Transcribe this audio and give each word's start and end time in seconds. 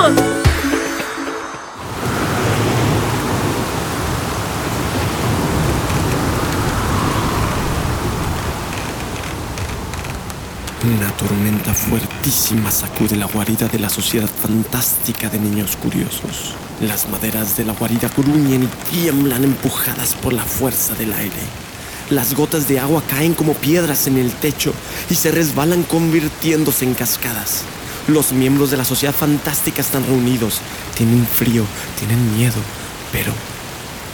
Una 0.00 0.14
tormenta 11.18 11.74
fuertísima 11.74 12.70
sacude 12.70 13.14
la 13.16 13.26
guarida 13.26 13.68
de 13.68 13.78
la 13.78 13.90
sociedad 13.90 14.26
fantástica 14.26 15.28
de 15.28 15.38
niños 15.38 15.76
curiosos. 15.76 16.54
Las 16.80 17.06
maderas 17.10 17.58
de 17.58 17.66
la 17.66 17.74
guarida 17.74 18.08
gruñen 18.16 18.62
y 18.62 18.68
tiemblan 18.90 19.44
empujadas 19.44 20.14
por 20.14 20.32
la 20.32 20.44
fuerza 20.44 20.94
del 20.94 21.12
aire. 21.12 21.42
Las 22.08 22.34
gotas 22.34 22.68
de 22.68 22.80
agua 22.80 23.02
caen 23.06 23.34
como 23.34 23.52
piedras 23.52 24.06
en 24.06 24.16
el 24.16 24.32
techo 24.32 24.72
y 25.10 25.14
se 25.14 25.30
resbalan 25.30 25.82
convirtiéndose 25.82 26.86
en 26.86 26.94
cascadas. 26.94 27.64
Los 28.10 28.32
miembros 28.32 28.72
de 28.72 28.76
la 28.76 28.84
sociedad 28.84 29.14
fantástica 29.14 29.80
están 29.80 30.04
reunidos. 30.04 30.60
Tienen 30.96 31.24
frío, 31.24 31.64
tienen 31.96 32.36
miedo, 32.36 32.56
pero 33.12 33.32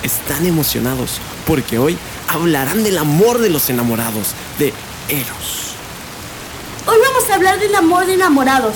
están 0.02 0.45
emocionados 0.45 1.18
porque 1.46 1.78
hoy 1.78 1.96
hablarán 2.28 2.84
del 2.84 2.98
amor 2.98 3.38
de 3.38 3.48
los 3.48 3.70
enamorados, 3.70 4.34
de 4.59 4.74
Eros. 5.09 5.77
Hoy 6.87 6.98
vamos 7.02 7.30
a 7.30 7.37
hablar 7.37 7.59
del 7.59 7.74
amor 7.74 8.04
de 8.04 8.14
enamorados, 8.14 8.74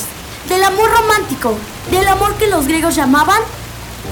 del 0.49 0.65
amor 0.65 0.91
romántico, 0.91 1.55
del 1.91 2.09
amor 2.09 2.35
que 2.37 2.47
los 2.47 2.67
griegos 2.67 2.97
llamaban 2.97 3.43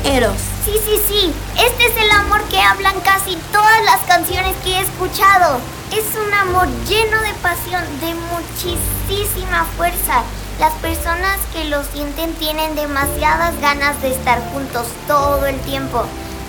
Eros. 0.04 0.36
Sí, 0.66 0.72
sí, 0.84 1.00
sí. 1.08 1.32
Este 1.56 1.86
es 1.86 1.96
el 2.04 2.10
amor 2.10 2.42
que 2.50 2.60
hablan 2.60 3.00
casi 3.00 3.38
todas 3.50 3.82
las 3.86 4.00
canciones 4.06 4.54
que 4.62 4.72
he 4.72 4.80
escuchado. 4.82 5.58
Es 5.90 6.04
un 6.22 6.34
amor 6.34 6.68
lleno 6.86 7.18
de 7.22 7.32
pasión, 7.40 7.82
de 8.02 8.14
muchísima 8.14 9.64
fuerza. 9.74 10.22
Las 10.58 10.72
personas 10.74 11.38
que 11.52 11.66
lo 11.66 11.84
sienten 11.84 12.34
tienen 12.34 12.74
demasiadas 12.74 13.54
ganas 13.60 14.02
de 14.02 14.10
estar 14.10 14.42
juntos 14.52 14.88
todo 15.06 15.46
el 15.46 15.56
tiempo, 15.60 16.02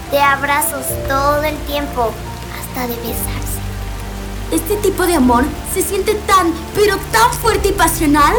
de 0.10 0.20
abrazos 0.20 0.84
todo 1.08 1.44
el 1.44 1.56
tiempo, 1.68 2.10
hasta 2.60 2.88
de 2.88 2.96
besarse. 2.96 3.60
Este 4.52 4.78
tipo 4.78 5.06
de 5.06 5.14
amor 5.14 5.44
se 5.72 5.84
siente 5.84 6.16
tan, 6.16 6.52
pero 6.74 6.98
tan 7.12 7.32
fuerte 7.34 7.70
y 7.70 7.74
pasional 7.74 8.34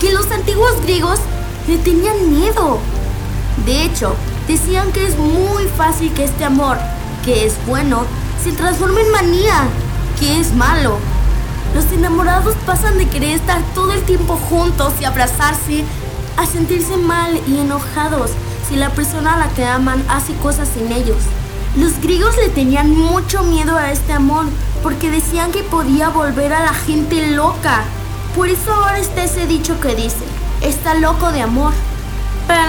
que 0.00 0.12
los 0.12 0.28
antiguos 0.32 0.82
griegos 0.82 1.20
le 1.68 1.78
tenían 1.78 2.36
miedo. 2.36 2.80
De 3.64 3.84
hecho, 3.84 4.16
decían 4.48 4.90
que 4.90 5.06
es 5.06 5.16
muy 5.16 5.68
fácil 5.76 6.12
que 6.14 6.24
este 6.24 6.44
amor, 6.44 6.78
que 7.24 7.46
es 7.46 7.54
bueno, 7.64 8.06
se 8.42 8.50
transforme 8.50 9.02
en 9.02 9.12
manía, 9.12 9.68
que 10.18 10.40
es 10.40 10.52
malo. 10.52 10.98
Los 11.74 11.90
enamorados 11.92 12.54
pasan 12.66 12.98
de 12.98 13.08
querer 13.08 13.36
estar 13.36 13.60
todo 13.74 13.92
el 13.92 14.02
tiempo 14.02 14.36
juntos 14.36 14.92
y 15.00 15.04
abrazarse 15.04 15.84
a 16.36 16.46
sentirse 16.46 16.96
mal 16.96 17.40
y 17.46 17.58
enojados 17.58 18.30
si 18.68 18.76
la 18.76 18.90
persona 18.90 19.34
a 19.34 19.38
la 19.38 19.48
que 19.48 19.64
aman 19.64 20.04
hace 20.08 20.34
cosas 20.34 20.68
sin 20.68 20.92
ellos. 20.92 21.18
Los 21.76 22.00
griegos 22.00 22.36
le 22.36 22.50
tenían 22.50 22.90
mucho 22.90 23.42
miedo 23.44 23.76
a 23.76 23.92
este 23.92 24.12
amor 24.12 24.44
porque 24.82 25.10
decían 25.10 25.52
que 25.52 25.62
podía 25.62 26.10
volver 26.10 26.52
a 26.52 26.64
la 26.64 26.74
gente 26.74 27.28
loca. 27.28 27.84
Por 28.36 28.48
eso 28.48 28.72
ahora 28.72 28.98
está 28.98 29.24
ese 29.24 29.46
dicho 29.46 29.80
que 29.80 29.94
dice, 29.94 30.24
está 30.60 30.94
loco 30.94 31.32
de 31.32 31.42
amor. 31.42 31.72
Pero 32.46 32.62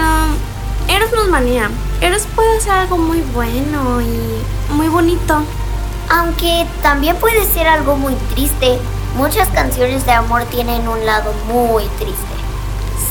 Eros 0.88 1.10
no 1.12 1.22
es 1.22 1.28
manía. 1.28 1.70
Eros 2.00 2.22
puede 2.34 2.60
ser 2.60 2.72
algo 2.72 2.98
muy 2.98 3.20
bueno 3.34 4.00
y 4.00 4.72
muy 4.72 4.88
bonito. 4.88 5.42
Aunque 6.10 6.66
también 6.82 7.16
puede 7.16 7.44
ser 7.46 7.66
algo 7.66 7.96
muy 7.96 8.14
triste. 8.34 8.78
Muchas 9.16 9.48
canciones 9.48 10.04
de 10.06 10.12
amor 10.12 10.42
tienen 10.46 10.88
un 10.88 11.06
lado 11.06 11.32
muy 11.46 11.84
triste. 11.98 12.34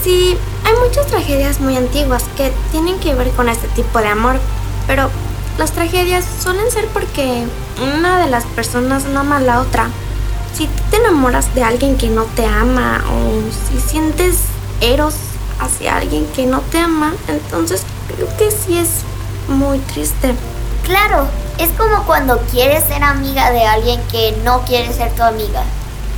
Sí, 0.04 0.38
hay 0.66 0.74
muchas 0.86 1.08
tragedias 1.08 1.62
muy 1.62 1.78
antiguas 1.78 2.26
que 2.36 2.52
tienen 2.72 3.00
que 3.00 3.16
ver 3.16 3.32
con 3.32 3.48
este 3.48 3.70
tipo 3.70 4.00
de 4.00 4.10
amor, 4.10 4.36
pero 4.86 5.10
las 5.58 5.72
tragedias 5.72 6.26
suelen 6.42 6.70
ser 6.72 6.88
porque 6.90 7.46
una 7.82 8.20
de 8.20 8.30
las 8.30 8.44
personas 8.44 9.06
no 9.06 9.22
ama 9.22 9.38
a 9.38 9.42
la 9.42 9.62
otra. 9.62 9.90
Si 10.54 10.68
te 10.92 10.98
enamoras 10.98 11.56
de 11.56 11.64
alguien 11.64 11.98
que 11.98 12.10
no 12.10 12.24
te 12.24 12.46
ama 12.46 13.02
o 13.10 13.42
si 13.70 13.80
sientes 13.80 14.40
eros 14.82 15.16
hacia 15.60 15.96
alguien 15.96 16.28
que 16.36 16.46
no 16.46 16.60
te 16.60 16.80
ama, 16.80 17.14
entonces 17.30 17.84
creo 18.14 18.28
que 18.38 18.52
sí 18.52 18.78
es 18.78 18.90
muy 19.48 19.80
triste. 19.80 20.36
Claro, 20.84 21.28
es 21.58 21.70
como 21.72 22.04
cuando 22.04 22.40
quieres 22.52 22.84
ser 22.84 23.04
amiga 23.04 23.52
de 23.52 23.66
alguien 23.66 24.02
que 24.12 24.38
no 24.44 24.64
quiere 24.64 24.92
ser 24.94 25.12
tu 25.14 25.24
amiga. 25.24 25.64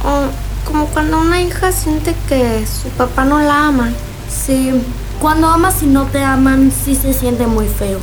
O 0.06 0.30
como 0.66 0.88
cuando 0.88 1.20
una 1.20 1.42
hija 1.42 1.72
siente 1.72 2.16
que 2.28 2.66
su 2.66 2.90
papá 2.90 3.26
no 3.26 3.40
la 3.40 3.68
ama. 3.68 3.92
Sí, 4.30 4.72
cuando 5.20 5.48
amas 5.48 5.82
y 5.84 5.88
no 5.88 6.06
te 6.06 6.24
aman, 6.24 6.72
sí 6.72 6.96
se 6.96 7.14
siente 7.14 7.48
muy 7.48 7.68
feo. 7.68 8.00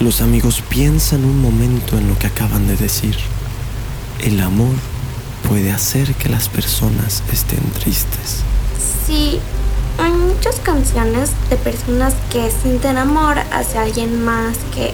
Los 0.00 0.20
amigos 0.20 0.62
piensan 0.68 1.24
un 1.24 1.40
momento 1.40 1.98
en 1.98 2.08
lo 2.08 2.18
que 2.18 2.28
acaban 2.28 2.66
de 2.68 2.76
decir. 2.76 3.16
El 4.20 4.40
amor 4.40 4.74
puede 5.48 5.72
hacer 5.72 6.14
que 6.14 6.28
las 6.28 6.48
personas 6.48 7.22
estén 7.32 7.62
tristes. 7.80 8.42
Sí, 9.06 9.40
hay 9.98 10.12
muchas 10.12 10.60
canciones 10.60 11.30
de 11.50 11.56
personas 11.56 12.14
que 12.30 12.50
sienten 12.62 12.96
amor 12.96 13.38
hacia 13.52 13.82
alguien 13.82 14.24
más 14.24 14.56
que 14.74 14.92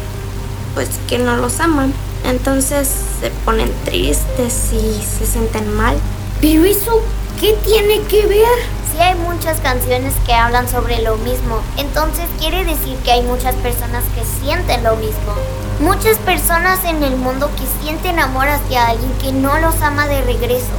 pues 0.74 0.88
que 1.06 1.18
no 1.18 1.36
los 1.36 1.60
aman. 1.60 1.92
Entonces 2.24 2.88
se 3.20 3.30
ponen 3.44 3.70
tristes 3.84 4.72
y 4.72 5.02
se 5.02 5.26
sienten 5.26 5.72
mal. 5.74 5.96
Pero 6.40 6.64
eso, 6.64 7.02
¿qué 7.40 7.54
tiene 7.64 8.00
que 8.02 8.26
ver? 8.26 8.74
sí 8.94 9.02
hay 9.02 9.14
muchas 9.16 9.60
canciones 9.60 10.14
que 10.24 10.32
hablan 10.32 10.68
sobre 10.68 11.02
lo 11.02 11.16
mismo, 11.16 11.60
entonces 11.76 12.26
quiere 12.38 12.64
decir 12.64 12.96
que 13.04 13.12
hay 13.12 13.22
muchas 13.22 13.54
personas 13.56 14.04
que 14.14 14.24
sienten 14.40 14.84
lo 14.84 14.96
mismo. 14.96 15.34
Muchas 15.80 16.16
personas 16.18 16.84
en 16.84 17.02
el 17.02 17.16
mundo 17.16 17.50
que 17.56 17.82
sienten 17.82 18.20
amor 18.20 18.46
hacia 18.48 18.86
alguien 18.86 19.12
que 19.20 19.32
no 19.32 19.58
los 19.58 19.80
ama 19.82 20.06
de 20.06 20.20
regreso. 20.22 20.72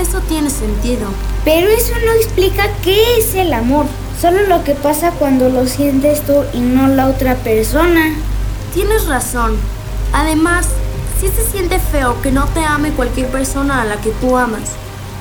Eso 0.00 0.20
tiene 0.20 0.50
sentido. 0.50 1.08
Pero 1.44 1.68
eso 1.68 1.94
no 2.04 2.12
explica 2.12 2.68
qué 2.82 3.18
es 3.18 3.34
el 3.34 3.52
amor. 3.52 3.86
Solo 4.20 4.42
lo 4.46 4.62
que 4.62 4.74
pasa 4.74 5.10
cuando 5.10 5.48
lo 5.48 5.66
sientes 5.66 6.24
tú 6.24 6.44
y 6.52 6.60
no 6.60 6.86
la 6.86 7.08
otra 7.08 7.34
persona. 7.34 8.14
Tienes 8.72 9.06
razón. 9.06 9.56
Además, 10.12 10.68
sí 11.20 11.28
se 11.34 11.50
siente 11.50 11.78
feo 11.78 12.20
que 12.22 12.30
no 12.30 12.46
te 12.48 12.60
ame 12.60 12.90
cualquier 12.90 13.28
persona 13.28 13.82
a 13.82 13.84
la 13.84 14.00
que 14.00 14.10
tú 14.12 14.36
amas. 14.36 14.72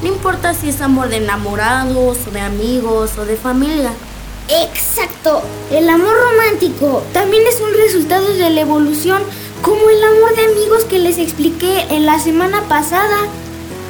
No 0.02 0.10
importa 0.10 0.54
si 0.54 0.70
es 0.70 0.82
amor 0.82 1.10
de 1.10 1.18
enamorados 1.18 2.18
o 2.28 2.32
de 2.32 2.42
amigos 2.42 3.18
o 3.18 3.26
de 3.26 3.38
familia. 3.38 3.92
Exacto. 4.50 5.42
El 5.72 5.90
amor 5.90 6.14
romántico 6.32 7.02
también 7.14 7.44
es 7.48 7.62
un 7.62 7.74
resultado 7.74 8.34
de 8.34 8.50
la 8.50 8.62
evolución, 8.62 9.22
como 9.62 9.90
el 9.90 10.04
amor 10.04 10.36
de 10.36 10.46
amigos 10.46 10.84
que 10.84 11.00
les 11.00 11.18
expliqué 11.18 11.86
en 11.90 12.06
la 12.06 12.20
semana 12.20 12.62
pasada. 12.64 13.18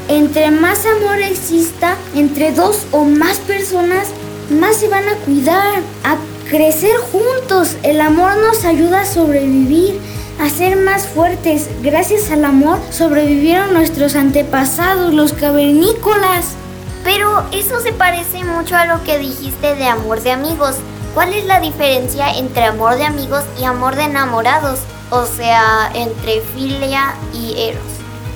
Entre 0.08 0.52
más 0.52 0.86
amor 0.86 1.20
exista 1.20 1.98
entre 2.14 2.52
dos 2.52 2.84
o 2.92 3.04
más 3.04 3.38
personas, 3.40 4.10
más 4.52 4.78
se 4.78 4.88
van 4.88 5.10
a 5.10 5.16
cuidar, 5.16 5.82
a 6.04 6.18
crecer 6.50 6.96
juntos. 7.12 7.76
El 7.82 8.00
amor 8.00 8.38
nos 8.38 8.64
ayuda 8.64 9.02
a 9.02 9.06
sobrevivir 9.06 10.00
a 10.40 10.50
ser 10.50 10.78
más 10.78 11.08
fuertes. 11.08 11.70
Gracias 11.82 12.32
al 12.32 12.46
amor 12.46 12.80
sobrevivieron 12.92 13.74
nuestros 13.74 14.16
antepasados, 14.16 15.14
los 15.14 15.34
cavernícolas. 15.34 16.56
Pero 17.04 17.44
eso 17.52 17.80
se 17.82 17.94
parece 17.94 18.44
mucho 18.44 18.76
a 18.76 18.86
lo 18.86 19.04
que 19.04 19.20
dijiste 19.20 19.76
de 19.76 19.86
amor 19.86 20.22
de 20.22 20.32
amigos. 20.32 20.76
¿Cuál 21.14 21.34
es 21.34 21.46
la 21.46 21.60
diferencia 21.60 22.38
entre 22.38 22.66
amor 22.66 22.96
de 22.98 23.06
amigos 23.06 23.44
y 23.60 23.64
amor 23.64 23.96
de 23.96 24.04
enamorados? 24.04 24.80
O 25.12 25.26
sea, 25.26 25.92
entre 25.94 26.42
filia 26.42 27.14
y 27.34 27.70
eros. 27.70 27.84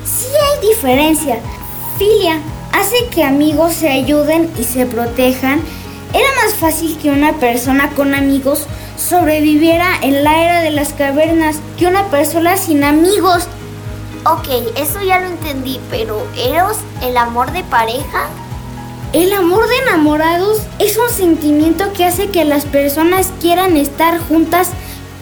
Sí 0.06 0.28
hay 0.28 0.70
diferencia. 0.70 1.40
Filia 1.98 2.40
hace 2.72 3.08
que 3.08 3.24
amigos 3.24 3.74
se 3.74 3.90
ayuden 3.90 4.52
y 4.58 4.64
se 4.64 4.86
protejan. 4.86 5.62
Era 6.14 6.30
más 6.44 6.56
fácil 6.56 6.98
que 6.98 7.10
una 7.10 7.34
persona 7.34 7.90
con 7.96 8.16
amigos 8.16 8.66
sobreviviera 9.10 9.88
en 10.02 10.24
la 10.24 10.44
era 10.44 10.62
de 10.62 10.70
las 10.70 10.94
cavernas 10.94 11.58
que 11.78 11.88
una 11.88 12.06
persona 12.10 12.58
sin 12.58 12.84
amigos. 12.84 13.48
Ok, 14.26 14.48
eso 14.76 15.02
ya 15.02 15.20
lo 15.20 15.28
entendí, 15.28 15.80
pero 15.90 16.28
¿Eros 16.38 16.78
el 17.02 17.18
amor 17.18 17.52
de 17.52 17.64
pareja? 17.64 18.28
El 19.12 19.34
amor 19.34 19.68
de 19.68 19.78
enamorados 19.78 20.60
es 20.78 20.98
un 20.98 21.10
sentimiento 21.10 21.92
que 21.94 22.06
hace 22.06 22.28
que 22.30 22.46
las 22.46 22.66
personas 22.66 23.34
quieran 23.42 23.76
estar 23.78 24.20
juntas 24.20 24.70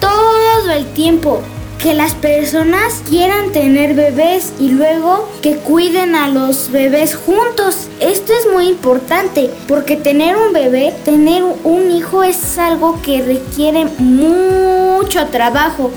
todo 0.01 0.71
el 0.71 0.85
tiempo 0.87 1.41
que 1.81 1.93
las 1.93 2.15
personas 2.15 3.03
quieran 3.07 3.51
tener 3.51 3.93
bebés 3.93 4.53
y 4.59 4.69
luego 4.69 5.27
que 5.41 5.57
cuiden 5.57 6.15
a 6.15 6.27
los 6.29 6.71
bebés 6.71 7.15
juntos. 7.15 7.87
Esto 7.99 8.33
es 8.33 8.51
muy 8.51 8.67
importante 8.67 9.51
porque 9.67 9.95
tener 9.95 10.35
un 10.35 10.53
bebé, 10.53 10.93
tener 11.05 11.43
un 11.43 11.91
hijo 11.91 12.23
es 12.23 12.57
algo 12.57 13.01
que 13.01 13.21
requiere 13.21 13.85
mucho 13.99 15.27
trabajo 15.27 15.91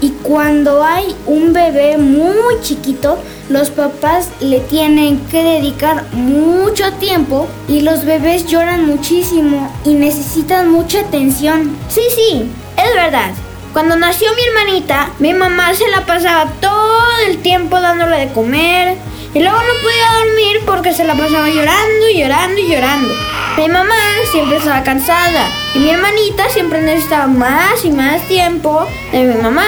Y 0.00 0.10
cuando 0.22 0.82
hay 0.82 1.14
un 1.26 1.52
bebé 1.52 1.96
muy 1.96 2.60
chiquito, 2.60 3.18
los 3.48 3.70
papás 3.70 4.30
le 4.40 4.58
tienen 4.58 5.20
que 5.30 5.44
dedicar 5.44 6.04
mucho 6.12 6.92
tiempo 6.94 7.46
y 7.68 7.82
los 7.82 8.04
bebés 8.04 8.46
lloran 8.46 8.84
muchísimo 8.84 9.70
y 9.84 9.94
necesitan 9.94 10.70
mucha 10.70 11.00
atención. 11.00 11.76
Sí, 11.88 12.02
sí, 12.16 12.50
es 12.76 12.94
verdad. 12.96 13.32
Cuando 13.72 13.96
nació 13.96 14.28
mi 14.34 14.42
hermanita, 14.42 15.12
mi 15.18 15.32
mamá 15.32 15.72
se 15.72 15.88
la 15.88 16.04
pasaba 16.04 16.52
todo 16.60 17.04
el 17.26 17.38
tiempo 17.38 17.80
dándole 17.80 18.18
de 18.18 18.32
comer 18.34 18.98
y 19.32 19.40
luego 19.40 19.56
no 19.56 19.82
podía 19.82 20.12
dormir 20.18 20.60
porque 20.66 20.92
se 20.92 21.04
la 21.04 21.14
pasaba 21.14 21.48
llorando 21.48 22.08
y 22.12 22.20
llorando 22.20 22.60
y 22.60 22.68
llorando. 22.70 23.14
Mi 23.56 23.68
mamá 23.68 23.94
siempre 24.30 24.58
estaba 24.58 24.82
cansada 24.82 25.48
y 25.74 25.78
mi 25.78 25.88
hermanita 25.88 26.50
siempre 26.50 26.82
necesitaba 26.82 27.26
más 27.28 27.82
y 27.86 27.90
más 27.92 28.20
tiempo 28.28 28.86
de 29.10 29.22
mi 29.22 29.42
mamá. 29.42 29.64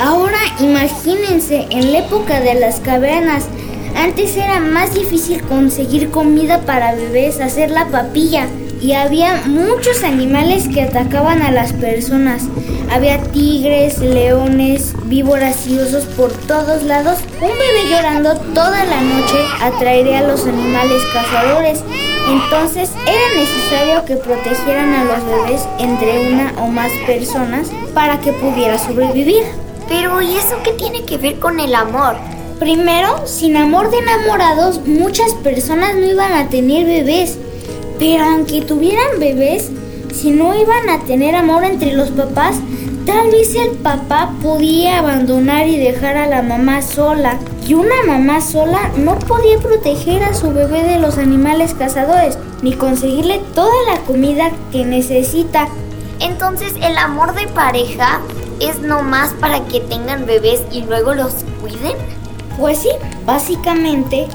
Ahora 0.00 0.38
imagínense 0.58 1.68
en 1.70 1.92
la 1.92 1.98
época 1.98 2.40
de 2.40 2.54
las 2.54 2.80
cavernas. 2.80 3.46
Antes 3.94 4.36
era 4.36 4.58
más 4.58 4.94
difícil 4.94 5.40
conseguir 5.42 6.10
comida 6.10 6.62
para 6.62 6.96
bebés, 6.96 7.40
hacer 7.40 7.70
la 7.70 7.86
papilla 7.86 8.48
y 8.84 8.92
había 8.92 9.40
muchos 9.46 10.04
animales 10.04 10.68
que 10.68 10.82
atacaban 10.82 11.40
a 11.40 11.50
las 11.50 11.72
personas. 11.72 12.42
Había 12.92 13.18
tigres, 13.18 13.98
leones, 13.98 14.92
víboras 15.06 15.66
y 15.66 15.78
osos 15.78 16.04
por 16.04 16.30
todos 16.30 16.82
lados. 16.82 17.18
Un 17.40 17.48
bebé 17.48 17.88
llorando 17.88 18.36
toda 18.52 18.84
la 18.84 19.00
noche 19.00 19.38
atraería 19.62 20.18
a 20.18 20.28
los 20.28 20.46
animales 20.46 21.02
cazadores. 21.14 21.82
Entonces 22.28 22.90
era 23.06 23.40
necesario 23.40 24.04
que 24.04 24.16
protegieran 24.16 24.92
a 24.92 25.04
los 25.04 25.24
bebés 25.24 25.66
entre 25.78 26.30
una 26.30 26.52
o 26.62 26.66
más 26.66 26.92
personas 27.06 27.70
para 27.94 28.20
que 28.20 28.34
pudiera 28.34 28.78
sobrevivir. 28.78 29.44
Pero 29.88 30.20
¿y 30.20 30.36
eso 30.36 30.56
qué 30.62 30.72
tiene 30.72 31.06
que 31.06 31.16
ver 31.16 31.38
con 31.38 31.58
el 31.58 31.74
amor? 31.74 32.16
Primero, 32.58 33.26
sin 33.26 33.56
amor 33.56 33.90
de 33.90 33.98
enamorados, 33.98 34.86
muchas 34.86 35.32
personas 35.42 35.94
no 35.96 36.04
iban 36.04 36.32
a 36.32 36.48
tener 36.50 36.84
bebés. 36.84 37.38
Pero 37.98 38.24
aunque 38.24 38.62
tuvieran 38.62 39.20
bebés, 39.20 39.70
si 40.12 40.30
no 40.30 40.54
iban 40.56 40.88
a 40.88 41.00
tener 41.00 41.34
amor 41.34 41.64
entre 41.64 41.92
los 41.92 42.10
papás, 42.10 42.56
tal 43.06 43.30
vez 43.30 43.54
el 43.54 43.72
papá 43.78 44.32
podía 44.42 44.98
abandonar 44.98 45.66
y 45.66 45.78
dejar 45.78 46.16
a 46.16 46.26
la 46.26 46.42
mamá 46.42 46.82
sola. 46.82 47.38
Y 47.66 47.74
una 47.74 48.04
mamá 48.06 48.40
sola 48.40 48.90
no 48.96 49.18
podía 49.18 49.58
proteger 49.58 50.22
a 50.22 50.34
su 50.34 50.52
bebé 50.52 50.82
de 50.82 50.98
los 50.98 51.18
animales 51.18 51.74
cazadores, 51.74 52.38
ni 52.62 52.74
conseguirle 52.74 53.40
toda 53.54 53.74
la 53.92 54.00
comida 54.02 54.50
que 54.70 54.84
necesita. 54.84 55.68
Entonces 56.20 56.74
el 56.80 56.96
amor 56.96 57.34
de 57.34 57.46
pareja 57.48 58.20
es 58.60 58.80
nomás 58.80 59.32
para 59.34 59.64
que 59.66 59.80
tengan 59.80 60.26
bebés 60.26 60.62
y 60.70 60.82
luego 60.82 61.14
los 61.14 61.44
cuiden? 61.60 61.96
Pues 62.58 62.78
sí, 62.78 62.90
básicamente, 63.26 64.28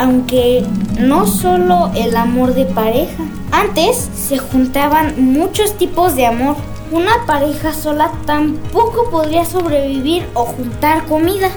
aunque 0.00 0.64
no 0.98 1.26
solo 1.26 1.92
el 1.94 2.16
amor 2.16 2.54
de 2.54 2.64
pareja. 2.64 3.22
Antes 3.52 4.08
se 4.14 4.38
juntaban 4.38 5.22
muchos 5.22 5.76
tipos 5.76 6.16
de 6.16 6.24
amor. 6.24 6.56
Una 6.90 7.26
pareja 7.26 7.74
sola 7.74 8.10
tampoco 8.24 9.10
podría 9.10 9.44
sobrevivir 9.44 10.26
o 10.32 10.46
juntar 10.46 11.04
comida. 11.04 11.50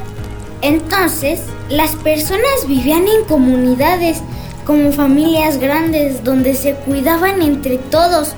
Entonces, 0.61 1.41
las 1.69 1.91
personas 1.95 2.67
vivían 2.67 3.07
en 3.07 3.23
comunidades, 3.29 4.21
como 4.65 4.91
familias 4.91 5.57
grandes, 5.57 6.25
donde 6.25 6.53
se 6.53 6.73
cuidaban 6.73 7.41
entre 7.41 7.77
todos. 7.77 8.35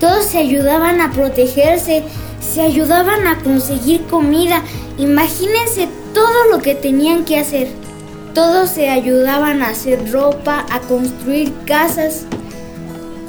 Todos 0.00 0.24
se 0.24 0.38
ayudaban 0.38 1.00
a 1.00 1.12
protegerse, 1.12 2.02
se 2.40 2.60
ayudaban 2.60 3.28
a 3.28 3.38
conseguir 3.38 4.02
comida. 4.06 4.62
Imagínense 4.98 5.88
todo 6.12 6.50
lo 6.50 6.58
que 6.58 6.74
tenían 6.74 7.24
que 7.24 7.38
hacer. 7.38 7.83
Todos 8.34 8.70
se 8.70 8.88
ayudaban 8.88 9.62
a 9.62 9.68
hacer 9.68 10.10
ropa, 10.10 10.66
a 10.70 10.80
construir 10.80 11.52
casas. 11.66 12.26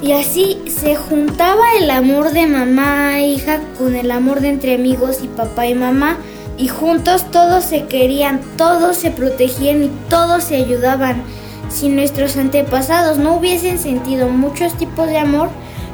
Y 0.02 0.12
así 0.12 0.60
se 0.66 0.96
juntaba 0.96 1.62
el 1.80 1.90
amor 1.90 2.32
de 2.32 2.48
mamá 2.48 3.20
e 3.20 3.28
hija 3.28 3.60
con 3.78 3.94
el 3.94 4.10
amor 4.10 4.40
de 4.40 4.48
entre 4.48 4.74
amigos 4.74 5.20
y 5.22 5.28
papá 5.28 5.68
y 5.68 5.74
mamá. 5.74 6.18
Y 6.58 6.66
juntos 6.66 7.30
todos 7.30 7.64
se 7.64 7.84
querían, 7.84 8.40
todos 8.56 8.96
se 8.96 9.12
protegían 9.12 9.84
y 9.84 9.90
todos 10.10 10.42
se 10.42 10.56
ayudaban. 10.56 11.22
Si 11.68 11.88
nuestros 11.88 12.36
antepasados 12.36 13.18
no 13.18 13.36
hubiesen 13.36 13.78
sentido 13.78 14.28
muchos 14.28 14.76
tipos 14.76 15.06
de 15.06 15.18
amor, 15.18 15.50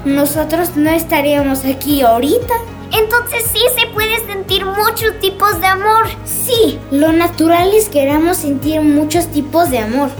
nosotros 0.06 0.74
no 0.76 0.90
estaríamos 0.90 1.66
aquí 1.66 2.00
ahorita. 2.00 2.54
Entonces 2.92 3.44
sí 3.50 3.60
se 3.78 3.86
puede 3.88 4.18
sentir 4.26 4.66
muchos 4.66 5.18
tipos 5.20 5.58
de 5.60 5.66
amor. 5.66 6.06
Sí, 6.24 6.78
lo 6.90 7.12
natural 7.12 7.72
es 7.72 7.86
que 7.86 8.00
queramos 8.00 8.36
sentir 8.38 8.80
muchos 8.82 9.28
tipos 9.28 9.70
de 9.70 9.78
amor. 9.78 10.10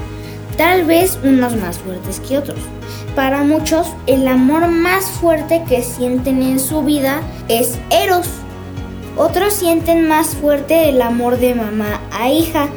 Tal 0.57 0.85
vez 0.85 1.19
unos 1.23 1.55
más 1.57 1.79
fuertes 1.79 2.21
que 2.21 2.39
otros. 2.39 2.59
Para 3.15 3.43
muchos, 3.43 3.89
el 4.07 4.27
amor 4.27 4.69
más 4.69 5.05
fuerte 5.05 5.63
que 5.69 5.83
sienten 5.83 6.43
en 6.43 6.59
su 6.59 6.83
vida 6.83 7.21
es 7.49 7.79
Eros. 7.91 8.27
Otros 9.19 9.53
sienten 9.53 10.09
más 10.09 10.29
fuerte 10.29 10.89
el 10.89 11.03
amor 11.03 11.39
de 11.39 11.55
mamá 11.55 12.01
a 12.11 12.31
hija. 12.31 12.69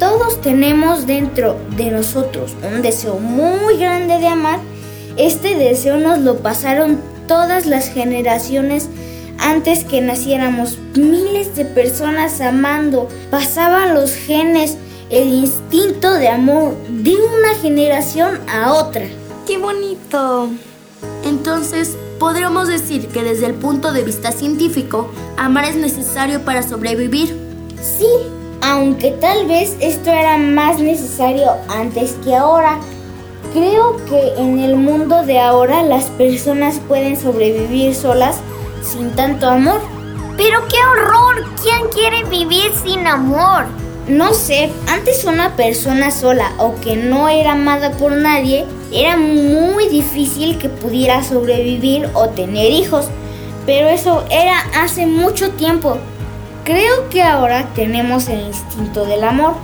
Todos 0.00 0.40
tenemos 0.40 1.06
dentro 1.06 1.56
de 1.76 1.92
nosotros 1.92 2.56
un 2.68 2.82
deseo 2.82 3.20
muy 3.20 3.76
grande 3.76 4.18
de 4.18 4.26
amar. 4.26 4.58
Este 5.16 5.54
deseo 5.54 5.98
nos 5.98 6.18
lo 6.18 6.38
pasaron 6.38 7.00
todas 7.28 7.66
las 7.66 7.88
generaciones 7.88 8.88
antes 9.38 9.84
que 9.84 10.00
naciéramos, 10.00 10.78
miles 10.94 11.56
de 11.56 11.64
personas 11.64 12.40
amando, 12.40 13.08
pasaban 13.30 13.94
los 13.94 14.14
genes, 14.14 14.76
el 15.10 15.28
instinto 15.28 16.14
de 16.14 16.28
amor 16.28 16.74
de 16.88 17.14
una 17.14 17.54
generación 17.60 18.40
a 18.48 18.72
otra. 18.74 19.06
¡Qué 19.46 19.58
bonito! 19.58 20.48
Entonces, 21.24 21.96
podríamos 22.18 22.68
decir 22.68 23.08
que 23.08 23.22
desde 23.22 23.46
el 23.46 23.54
punto 23.54 23.92
de 23.92 24.02
vista 24.02 24.32
científico, 24.32 25.10
amar 25.36 25.64
es 25.64 25.76
necesario 25.76 26.42
para 26.42 26.62
sobrevivir. 26.62 27.36
Sí, 27.80 28.08
aunque 28.62 29.12
tal 29.12 29.46
vez 29.46 29.76
esto 29.80 30.10
era 30.10 30.38
más 30.38 30.80
necesario 30.80 31.50
antes 31.68 32.16
que 32.24 32.34
ahora. 32.34 32.78
Creo 33.52 33.96
que 34.06 34.34
en 34.36 34.58
el 34.58 34.76
mundo 34.76 35.24
de 35.24 35.38
ahora 35.38 35.82
las 35.82 36.06
personas 36.06 36.80
pueden 36.88 37.16
sobrevivir 37.16 37.94
solas 37.94 38.38
sin 38.86 39.10
tanto 39.10 39.48
amor. 39.48 39.80
Pero 40.36 40.66
qué 40.68 40.76
horror, 40.84 41.44
¿quién 41.62 41.88
quiere 41.88 42.24
vivir 42.24 42.72
sin 42.84 43.06
amor? 43.06 43.64
No 44.08 44.34
sé, 44.34 44.70
antes 44.86 45.24
una 45.24 45.56
persona 45.56 46.10
sola 46.10 46.52
o 46.58 46.76
que 46.76 46.94
no 46.94 47.28
era 47.28 47.52
amada 47.52 47.90
por 47.92 48.12
nadie, 48.12 48.64
era 48.92 49.16
muy 49.16 49.88
difícil 49.88 50.58
que 50.58 50.68
pudiera 50.68 51.24
sobrevivir 51.24 52.08
o 52.14 52.28
tener 52.28 52.70
hijos. 52.70 53.08
Pero 53.64 53.88
eso 53.88 54.24
era 54.30 54.60
hace 54.80 55.06
mucho 55.06 55.50
tiempo. 55.50 55.98
Creo 56.64 57.08
que 57.08 57.22
ahora 57.22 57.68
tenemos 57.74 58.28
el 58.28 58.40
instinto 58.42 59.04
del 59.06 59.24
amor. 59.24 59.54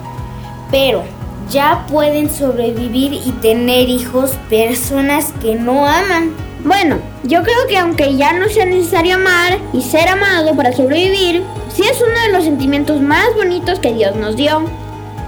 Pero 0.73 1.05
ya 1.51 1.87
pueden 1.89 2.29
sobrevivir 2.29 3.13
y 3.13 3.31
tener 3.43 3.89
hijos 3.89 4.33
personas 4.51 5.33
que 5.41 5.55
no 5.55 5.87
aman. 5.87 6.33
Bueno, 6.65 6.99
yo 7.25 7.43
creo 7.43 7.67
que 7.69 7.77
aunque 7.77 8.17
ya 8.17 8.33
no 8.35 8.49
sea 8.49 8.67
necesario 8.67 9.17
amar 9.17 9.59
y 9.73 9.83
ser 9.83 10.09
amado 10.09 10.55
para 10.55 10.73
sobrevivir, 10.73 11.43
sí 11.75 11.83
es 11.83 12.01
uno 12.01 12.21
de 12.25 12.33
los 12.33 12.45
sentimientos 12.45 13.01
más 13.01 13.35
bonitos 13.35 13.81
que 13.81 13.93
Dios 13.93 14.15
nos 14.15 14.37
dio. 14.37 14.63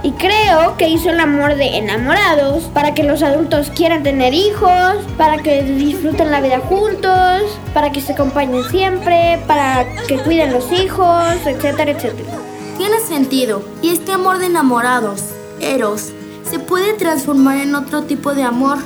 Y 0.01 0.11
creo 0.11 0.77
que 0.77 0.87
hizo 0.87 1.09
el 1.09 1.19
amor 1.19 1.55
de 1.55 1.77
enamorados 1.77 2.65
para 2.65 2.93
que 2.93 3.03
los 3.03 3.21
adultos 3.21 3.69
quieran 3.75 4.03
tener 4.03 4.33
hijos, 4.33 4.95
para 5.17 5.39
que 5.39 5.63
disfruten 5.63 6.31
la 6.31 6.39
vida 6.39 6.59
juntos, 6.59 7.41
para 7.73 7.91
que 7.91 7.99
se 7.99 8.13
acompañen 8.13 8.63
siempre, 8.69 9.39
para 9.45 9.85
que 10.07 10.19
cuiden 10.19 10.53
los 10.53 10.71
hijos, 10.71 11.35
etcétera, 11.45 11.91
etcétera. 11.91 12.29
Tiene 12.77 12.99
sentido. 12.99 13.61
Y 13.81 13.89
este 13.89 14.13
amor 14.13 14.37
de 14.37 14.45
enamorados, 14.45 15.21
Eros, 15.59 16.13
se 16.49 16.59
puede 16.59 16.93
transformar 16.93 17.57
en 17.57 17.75
otro 17.75 18.03
tipo 18.03 18.35
de 18.35 18.43
amor 18.43 18.77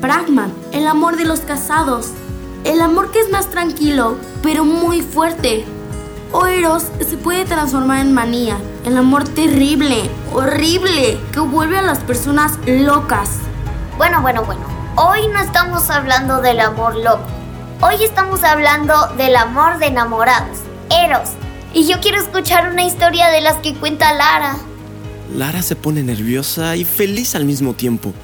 Pragma, 0.00 0.48
el 0.72 0.86
amor 0.86 1.18
de 1.18 1.26
los 1.26 1.40
casados. 1.40 2.08
El 2.64 2.80
amor 2.80 3.10
que 3.10 3.20
es 3.20 3.28
más 3.28 3.50
tranquilo, 3.50 4.16
pero 4.42 4.64
muy 4.64 5.02
fuerte. 5.02 5.66
O 6.32 6.46
Eros 6.46 6.84
se 7.06 7.18
puede 7.18 7.44
transformar 7.44 8.00
en 8.00 8.14
manía, 8.14 8.56
el 8.86 8.96
amor 8.96 9.28
terrible, 9.28 10.08
horrible, 10.32 11.20
que 11.32 11.40
vuelve 11.40 11.76
a 11.76 11.82
las 11.82 11.98
personas 11.98 12.52
locas. 12.66 13.40
Bueno, 13.98 14.22
bueno, 14.22 14.42
bueno. 14.44 14.62
Hoy 14.96 15.28
no 15.28 15.38
estamos 15.38 15.90
hablando 15.90 16.40
del 16.40 16.60
amor 16.60 16.96
loco. 16.96 17.26
Hoy 17.82 18.02
estamos 18.02 18.42
hablando 18.42 18.94
del 19.18 19.36
amor 19.36 19.78
de 19.78 19.88
enamorados, 19.88 20.60
Eros. 20.88 21.28
Y 21.74 21.86
yo 21.86 22.00
quiero 22.00 22.18
escuchar 22.18 22.70
una 22.70 22.86
historia 22.86 23.28
de 23.28 23.42
las 23.42 23.56
que 23.56 23.74
cuenta 23.74 24.14
Lara. 24.14 24.56
Lara 25.36 25.60
se 25.60 25.76
pone 25.76 26.02
nerviosa 26.02 26.74
y 26.76 26.86
feliz 26.86 27.34
al 27.34 27.44
mismo 27.44 27.74
tiempo 27.74 28.14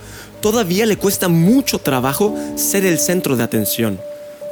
todavía 0.40 0.87
le 0.87 0.97
cuesta 0.97 1.28
mucho 1.28 1.78
trabajo 1.78 2.35
ser 2.57 2.85
el 2.85 2.99
centro 2.99 3.37
de 3.37 3.45
atención. 3.45 3.99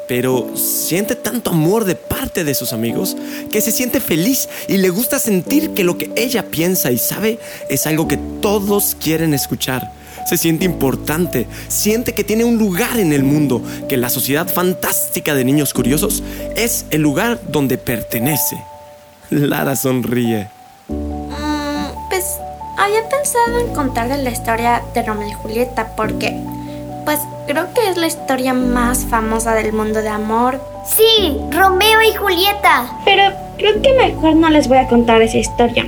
pero 0.06 0.50
siente 0.54 1.14
tanto 1.14 1.50
amor 1.50 1.86
de 1.86 1.94
parte 1.94 2.44
de 2.44 2.54
sus 2.54 2.74
amigos 2.74 3.16
que 3.50 3.62
se 3.62 3.72
siente 3.72 4.00
feliz 4.00 4.50
y 4.68 4.76
le 4.76 4.90
gusta 4.90 5.18
sentir 5.18 5.70
que 5.70 5.82
lo 5.82 5.96
que 5.96 6.10
ella 6.14 6.50
piensa 6.50 6.92
y 6.92 6.98
sabe 6.98 7.38
es 7.70 7.86
algo 7.86 8.06
que 8.06 8.18
todos 8.42 8.96
quieren 9.00 9.32
escuchar. 9.32 9.90
Se 10.28 10.36
siente 10.36 10.64
importante, 10.64 11.46
siente 11.68 12.12
que 12.12 12.24
tiene 12.24 12.44
un 12.44 12.58
lugar 12.58 12.98
en 12.98 13.12
el 13.12 13.24
mundo, 13.24 13.62
que 13.88 13.96
la 13.96 14.08
sociedad 14.08 14.46
fantástica 14.48 15.34
de 15.34 15.44
niños 15.44 15.74
curiosos 15.74 16.22
es 16.56 16.86
el 16.90 17.02
lugar 17.02 17.40
donde 17.48 17.78
pertenece. 17.78 18.56
Lara 19.30 19.76
sonríe. 19.76 20.53
Había 22.84 23.08
pensado 23.08 23.60
en 23.60 23.74
contarle 23.74 24.22
la 24.22 24.28
historia 24.28 24.82
de 24.92 25.02
Romeo 25.02 25.26
y 25.26 25.32
Julieta 25.32 25.92
porque, 25.96 26.38
pues 27.06 27.18
creo 27.46 27.72
que 27.72 27.88
es 27.88 27.96
la 27.96 28.06
historia 28.06 28.52
más 28.52 29.06
famosa 29.06 29.54
del 29.54 29.72
mundo 29.72 30.02
de 30.02 30.10
amor. 30.10 30.60
Sí, 30.84 31.40
Romeo 31.50 32.02
y 32.02 32.14
Julieta. 32.14 32.98
Pero 33.06 33.22
creo 33.56 33.80
que 33.80 33.94
mejor 33.94 34.36
no 34.36 34.50
les 34.50 34.68
voy 34.68 34.76
a 34.76 34.86
contar 34.86 35.22
esa 35.22 35.38
historia. 35.38 35.86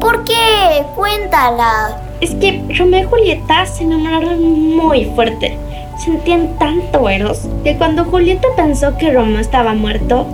¿Por 0.00 0.24
qué? 0.24 0.86
Cuéntala. 0.96 2.00
Es 2.22 2.34
que 2.36 2.64
Romeo 2.74 3.02
y 3.02 3.04
Julieta 3.06 3.66
se 3.66 3.84
enamoraron 3.84 4.76
muy 4.76 5.04
fuerte. 5.14 5.58
Sentían 6.02 6.56
tanto 6.58 7.06
eros 7.06 7.42
que 7.64 7.76
cuando 7.76 8.06
Julieta 8.06 8.48
pensó 8.56 8.96
que 8.96 9.12
Romeo 9.12 9.40
estaba 9.40 9.74
muerto, 9.74 10.26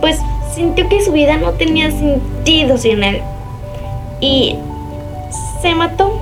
pues 0.00 0.18
sintió 0.54 0.88
que 0.88 1.04
su 1.04 1.12
vida 1.12 1.36
no 1.36 1.50
tenía 1.50 1.90
sentido 1.90 2.78
sin 2.78 3.04
él. 3.04 3.20
Y 4.22 4.56
se 5.66 5.74
mató. 5.74 6.20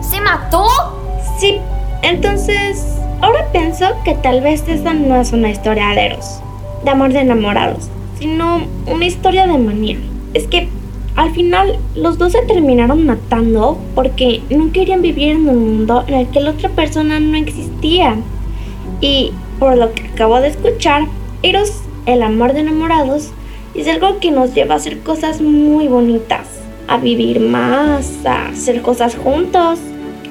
¿Se 0.00 0.20
mató? 0.20 0.64
Sí, 1.40 1.56
entonces 2.02 3.00
ahora 3.20 3.44
pienso 3.50 3.86
que 4.04 4.14
tal 4.14 4.42
vez 4.42 4.62
esa 4.68 4.94
no 4.94 5.20
es 5.20 5.32
una 5.32 5.50
historia 5.50 5.88
de 5.88 6.06
eros, 6.06 6.38
de 6.84 6.90
amor 6.90 7.12
de 7.12 7.18
enamorados, 7.18 7.88
sino 8.16 8.60
una 8.86 9.06
historia 9.06 9.48
de 9.48 9.58
manía. 9.58 9.98
Es 10.34 10.46
que 10.46 10.68
al 11.16 11.32
final 11.32 11.80
los 11.96 12.16
dos 12.18 12.30
se 12.30 12.42
terminaron 12.42 13.06
matando 13.06 13.76
porque 13.96 14.40
no 14.50 14.70
querían 14.70 15.02
vivir 15.02 15.32
en 15.32 15.48
un 15.48 15.76
mundo 15.76 16.04
en 16.06 16.14
el 16.14 16.28
que 16.28 16.38
la 16.38 16.50
otra 16.50 16.68
persona 16.68 17.18
no 17.18 17.36
existía. 17.36 18.14
Y 19.00 19.32
por 19.58 19.76
lo 19.76 19.92
que 19.94 20.06
acabo 20.06 20.40
de 20.40 20.46
escuchar, 20.46 21.08
Eros, 21.42 21.72
el 22.06 22.22
amor 22.22 22.52
de 22.52 22.60
enamorados, 22.60 23.32
es 23.74 23.88
algo 23.88 24.20
que 24.20 24.30
nos 24.30 24.54
lleva 24.54 24.74
a 24.74 24.76
hacer 24.76 25.00
cosas 25.00 25.40
muy 25.40 25.88
bonitas, 25.88 26.57
a 26.88 26.98
vivir 26.98 27.40
más, 27.40 28.24
a 28.26 28.48
hacer 28.48 28.82
cosas 28.82 29.16
juntos, 29.16 29.78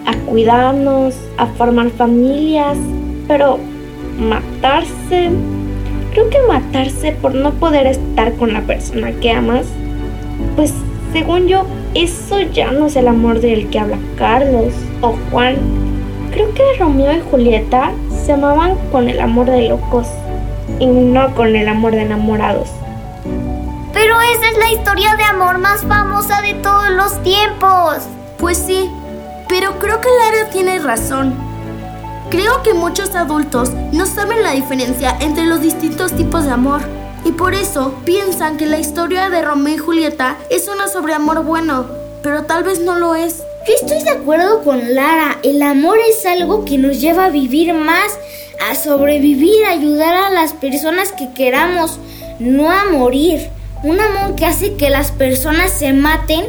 a 0.06 0.16
cuidarnos, 0.26 1.16
a 1.38 1.48
formar 1.48 1.90
familias, 1.92 2.78
pero 3.28 3.60
matarse, 4.20 5.30
creo 6.12 6.30
que 6.30 6.40
matarse 6.48 7.14
por 7.14 7.34
no 7.36 7.52
poder 7.52 7.88
estar 7.88 8.34
con 8.34 8.54
la 8.54 8.62
persona 8.62 9.12
que 9.12 9.32
amas 9.32 9.66
pues 10.56 10.74
según 11.14 11.48
yo, 11.48 11.66
eso 11.94 12.42
ya 12.42 12.72
no 12.72 12.88
es 12.88 12.96
el 12.96 13.08
amor 13.08 13.40
del 13.40 13.70
que 13.70 13.80
habla 13.80 13.98
Carlos 14.18 14.74
o 15.02 15.16
Juan. 15.32 15.56
Creo 16.32 16.54
que 16.54 16.64
Romeo 16.80 17.16
y 17.16 17.22
Julieta 17.32 17.92
se 18.26 18.34
amaban 18.34 18.76
con 18.92 19.10
el 19.10 19.20
amor 19.20 19.48
de 19.48 19.70
locos 19.70 20.08
y 20.80 20.86
no 20.86 21.34
con 21.34 21.56
el 21.56 21.68
amor 21.68 21.94
de 21.94 22.02
enamorados. 22.02 22.70
Pero 24.18 24.32
esa 24.32 24.50
es 24.50 24.58
la 24.58 24.72
historia 24.72 25.16
de 25.16 25.24
amor 25.24 25.60
más 25.60 25.82
famosa 25.84 26.42
de 26.42 26.56
todos 26.56 26.90
los 26.90 27.22
tiempos. 27.22 27.98
Pues 28.40 28.58
sí, 28.58 28.90
pero 29.48 29.78
creo 29.78 30.02
que 30.02 30.08
Lara 30.10 30.50
tiene 30.50 30.80
razón. 30.80 31.36
Creo 32.32 32.64
que 32.64 32.74
muchos 32.74 33.14
adultos 33.14 33.70
no 33.92 34.08
saben 34.08 34.42
la 34.42 34.54
diferencia 34.54 35.16
entre 35.20 35.46
los 35.46 35.62
distintos 35.62 36.14
tipos 36.14 36.46
de 36.46 36.52
amor 36.52 36.82
y 37.26 37.32
por 37.32 37.54
eso 37.54 37.94
piensan 38.06 38.58
que 38.58 38.66
la 38.66 38.80
historia 38.80 39.30
de 39.30 39.44
Romeo 39.44 39.76
y 39.76 39.78
Julieta 39.78 40.38
es 40.50 40.68
una 40.68 40.88
sobre 40.88 41.14
amor 41.14 41.44
bueno, 41.44 41.86
pero 42.24 42.44
tal 42.44 42.64
vez 42.64 42.80
no 42.80 42.96
lo 42.96 43.14
es. 43.14 43.44
Yo 43.68 43.74
estoy 43.80 44.02
de 44.02 44.18
acuerdo 44.18 44.64
con 44.64 44.96
Lara, 44.96 45.38
el 45.44 45.62
amor 45.62 46.00
es 46.10 46.26
algo 46.26 46.66
que 46.66 46.80
nos 46.80 47.00
lleva 47.00 47.26
a 47.26 47.30
vivir 47.30 47.72
más, 47.76 48.18
a 48.68 48.74
sobrevivir, 48.74 49.64
a 49.66 49.72
ayudar 49.72 50.16
a 50.16 50.32
las 50.32 50.54
personas 50.54 51.12
que 51.12 51.34
queramos, 51.34 52.00
no 52.40 52.72
a 52.72 52.86
morir. 52.86 53.52
Un 53.84 54.00
amor 54.00 54.36
que 54.36 54.46
hace 54.46 54.76
que 54.76 54.90
las 54.90 55.12
personas 55.12 55.72
se 55.72 55.94
maten 55.94 56.46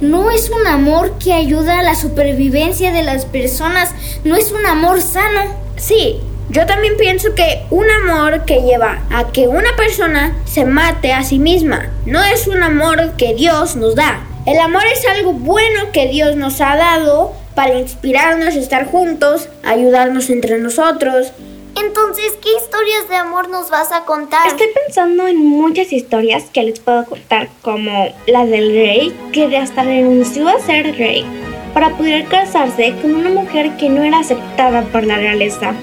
no 0.00 0.30
es 0.30 0.50
un 0.50 0.66
amor 0.66 1.18
que 1.18 1.32
ayuda 1.32 1.78
a 1.78 1.82
la 1.82 1.94
supervivencia 1.94 2.92
de 2.92 3.02
las 3.02 3.24
personas, 3.24 3.94
no 4.24 4.36
es 4.36 4.52
un 4.52 4.66
amor 4.66 5.00
sano. 5.00 5.54
Sí, 5.76 6.20
yo 6.50 6.66
también 6.66 6.96
pienso 6.98 7.34
que 7.34 7.62
un 7.70 7.86
amor 7.90 8.44
que 8.44 8.60
lleva 8.60 9.02
a 9.10 9.32
que 9.32 9.48
una 9.48 9.74
persona 9.76 10.36
se 10.44 10.64
mate 10.64 11.12
a 11.12 11.24
sí 11.24 11.38
misma 11.38 11.90
no 12.04 12.22
es 12.22 12.46
un 12.46 12.62
amor 12.62 13.16
que 13.16 13.34
Dios 13.34 13.76
nos 13.76 13.94
da. 13.94 14.24
El 14.44 14.58
amor 14.58 14.82
es 14.92 15.04
algo 15.08 15.32
bueno 15.32 15.90
que 15.92 16.06
Dios 16.08 16.36
nos 16.36 16.60
ha 16.60 16.76
dado 16.76 17.32
para 17.56 17.78
inspirarnos 17.78 18.54
a 18.54 18.58
estar 18.58 18.86
juntos, 18.86 19.48
ayudarnos 19.64 20.30
entre 20.30 20.58
nosotros. 20.58 21.32
Entonces, 21.76 22.32
¿qué 22.42 22.48
historias 22.56 23.06
de 23.08 23.16
amor 23.16 23.50
nos 23.50 23.70
vas 23.70 23.92
a 23.92 24.04
contar? 24.04 24.46
Estoy 24.46 24.68
pensando 24.84 25.26
en 25.26 25.36
muchas 25.36 25.92
historias 25.92 26.44
que 26.44 26.62
les 26.62 26.80
puedo 26.80 27.04
contar, 27.04 27.48
como 27.60 28.14
la 28.26 28.46
del 28.46 28.72
rey, 28.72 29.14
que 29.32 29.54
hasta 29.56 29.82
renunció 29.82 30.48
a 30.48 30.58
ser 30.58 30.96
rey 30.96 31.26
para 31.74 31.90
poder 31.90 32.24
casarse 32.26 32.94
con 33.02 33.14
una 33.14 33.28
mujer 33.28 33.76
que 33.76 33.90
no 33.90 34.02
era 34.02 34.20
aceptada 34.20 34.82
por 34.84 35.04
la 35.04 35.16
realeza. 35.16 35.74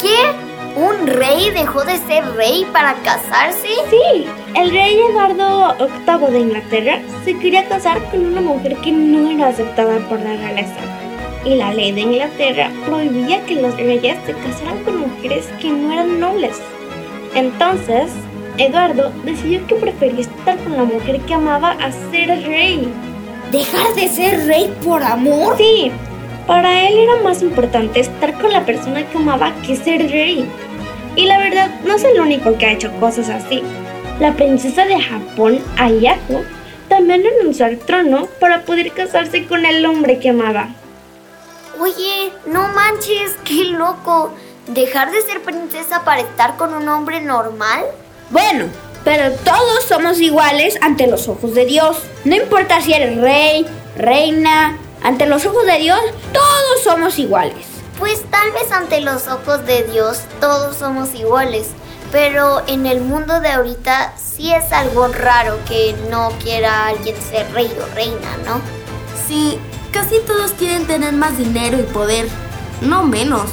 ¿Qué? 0.00 0.16
¿Un 0.80 1.06
rey 1.06 1.50
dejó 1.50 1.84
de 1.84 1.98
ser 1.98 2.24
rey 2.36 2.66
para 2.72 2.94
casarse? 3.02 3.68
Sí, 3.90 4.26
el 4.54 4.70
rey 4.70 4.98
Eduardo 5.10 5.76
VIII 6.06 6.30
de 6.30 6.40
Inglaterra 6.40 7.02
se 7.24 7.38
quería 7.38 7.68
casar 7.68 8.02
con 8.10 8.24
una 8.24 8.40
mujer 8.40 8.76
que 8.76 8.92
no 8.92 9.28
era 9.30 9.48
aceptada 9.48 9.98
por 10.08 10.18
la 10.20 10.36
realeza. 10.36 10.99
Y 11.44 11.54
la 11.54 11.72
ley 11.72 11.92
de 11.92 12.02
Inglaterra 12.02 12.70
prohibía 12.86 13.44
que 13.46 13.54
los 13.54 13.76
reyes 13.76 14.18
se 14.26 14.34
casaran 14.34 14.84
con 14.84 15.00
mujeres 15.00 15.48
que 15.60 15.70
no 15.70 15.92
eran 15.92 16.20
nobles. 16.20 16.60
Entonces, 17.34 18.10
Eduardo 18.58 19.10
decidió 19.24 19.66
que 19.66 19.74
prefería 19.76 20.20
estar 20.20 20.58
con 20.58 20.76
la 20.76 20.84
mujer 20.84 21.20
que 21.20 21.34
amaba 21.34 21.70
a 21.70 21.92
ser 22.10 22.28
rey. 22.46 22.88
¿Dejar 23.50 23.94
de 23.94 24.08
ser 24.08 24.46
rey 24.46 24.72
por 24.84 25.02
amor? 25.02 25.56
Sí, 25.56 25.90
para 26.46 26.86
él 26.86 26.98
era 26.98 27.16
más 27.22 27.42
importante 27.42 28.00
estar 28.00 28.34
con 28.34 28.52
la 28.52 28.66
persona 28.66 29.08
que 29.08 29.16
amaba 29.16 29.52
que 29.66 29.76
ser 29.76 30.10
rey. 30.10 30.44
Y 31.16 31.26
la 31.26 31.38
verdad, 31.38 31.70
no 31.86 31.94
es 31.94 32.04
el 32.04 32.20
único 32.20 32.56
que 32.58 32.66
ha 32.66 32.72
hecho 32.72 32.92
cosas 33.00 33.28
así. 33.30 33.62
La 34.20 34.34
princesa 34.34 34.84
de 34.84 35.00
Japón, 35.00 35.60
Ayako, 35.78 36.42
también 36.88 37.22
renunció 37.22 37.66
al 37.66 37.78
trono 37.78 38.26
para 38.38 38.62
poder 38.62 38.92
casarse 38.92 39.46
con 39.46 39.64
el 39.64 39.86
hombre 39.86 40.18
que 40.18 40.30
amaba. 40.30 40.68
Oye, 41.80 42.30
no 42.44 42.68
manches, 42.68 43.38
qué 43.42 43.64
loco. 43.64 44.34
¿Dejar 44.66 45.10
de 45.12 45.22
ser 45.22 45.42
princesa 45.42 46.04
para 46.04 46.20
estar 46.20 46.58
con 46.58 46.74
un 46.74 46.86
hombre 46.90 47.22
normal? 47.22 47.86
Bueno, 48.28 48.66
pero 49.02 49.32
todos 49.36 49.84
somos 49.88 50.20
iguales 50.20 50.76
ante 50.82 51.06
los 51.06 51.26
ojos 51.26 51.54
de 51.54 51.64
Dios. 51.64 51.96
No 52.24 52.36
importa 52.36 52.82
si 52.82 52.92
eres 52.92 53.18
rey, 53.18 53.66
reina, 53.96 54.76
ante 55.02 55.24
los 55.24 55.46
ojos 55.46 55.64
de 55.64 55.78
Dios, 55.78 55.98
todos 56.34 56.82
somos 56.84 57.18
iguales. 57.18 57.64
Pues 57.98 58.22
tal 58.30 58.50
vez 58.52 58.70
ante 58.72 59.00
los 59.00 59.26
ojos 59.28 59.64
de 59.64 59.84
Dios 59.84 60.20
todos 60.38 60.76
somos 60.76 61.14
iguales, 61.14 61.68
pero 62.12 62.62
en 62.66 62.84
el 62.84 63.00
mundo 63.00 63.40
de 63.40 63.48
ahorita 63.48 64.12
sí 64.18 64.52
es 64.52 64.70
algo 64.72 65.08
raro 65.08 65.58
que 65.66 65.96
no 66.10 66.28
quiera 66.42 66.88
alguien 66.88 67.16
ser 67.16 67.50
rey 67.54 67.74
o 67.80 67.94
reina, 67.94 68.36
¿no? 68.44 68.60
Sí, 69.26 69.58
casi 69.92 70.20
todos 70.26 70.52
quieren 70.52 70.86
tener 70.86 71.12
más 71.12 71.36
dinero 71.38 71.78
y 71.78 71.82
poder, 71.82 72.26
no 72.80 73.04
menos. 73.04 73.50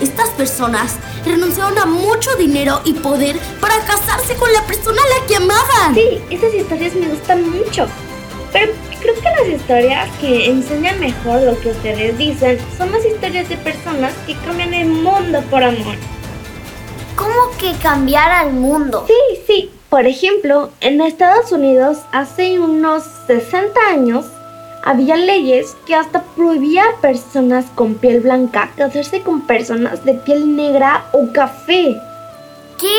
Estas 0.00 0.30
personas 0.30 0.96
renunciaron 1.24 1.78
a 1.78 1.86
mucho 1.86 2.34
dinero 2.36 2.80
y 2.84 2.94
poder 2.94 3.38
para 3.60 3.78
casarse 3.84 4.34
con 4.34 4.52
la 4.52 4.62
persona 4.62 5.00
a 5.00 5.20
la 5.20 5.26
que 5.26 5.36
amaban. 5.36 5.94
Sí, 5.94 6.20
estas 6.30 6.54
historias 6.54 6.94
me 6.94 7.08
gustan 7.08 7.48
mucho. 7.50 7.86
Pero 8.52 8.72
creo 9.00 9.14
que 9.14 9.22
las 9.22 9.60
historias 9.60 10.10
que 10.20 10.50
enseñan 10.50 11.00
mejor 11.00 11.42
lo 11.42 11.58
que 11.60 11.70
ustedes 11.70 12.18
dicen 12.18 12.58
son 12.76 12.92
las 12.92 13.04
historias 13.04 13.48
de 13.48 13.56
personas 13.56 14.12
que 14.26 14.36
cambian 14.36 14.74
el 14.74 14.88
mundo 14.88 15.42
por 15.50 15.62
amor. 15.62 15.96
¿Cómo 17.16 17.56
que 17.58 17.72
cambiar 17.82 18.30
al 18.30 18.52
mundo? 18.52 19.04
Sí, 19.06 19.38
sí. 19.46 19.70
Por 19.88 20.06
ejemplo, 20.06 20.70
en 20.80 21.00
Estados 21.00 21.52
Unidos 21.52 21.98
hace 22.12 22.58
unos 22.58 23.04
60 23.26 23.78
años 23.90 24.24
había 24.82 25.16
leyes 25.16 25.76
que 25.86 25.94
hasta 25.94 26.22
prohibía 26.36 26.84
a 26.84 27.00
personas 27.00 27.66
con 27.74 27.94
piel 27.94 28.20
blanca 28.20 28.70
casarse 28.76 29.22
con 29.22 29.42
personas 29.42 30.04
de 30.04 30.14
piel 30.14 30.56
negra 30.56 31.04
o 31.12 31.32
café. 31.32 32.00
¿Qué? 32.78 32.98